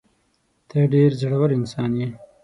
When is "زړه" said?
1.21-1.37